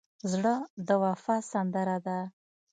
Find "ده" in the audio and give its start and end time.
2.05-2.19